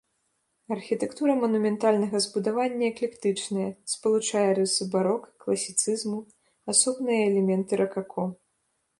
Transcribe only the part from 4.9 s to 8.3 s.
барока, класіцызму, асобныя элементы ракако.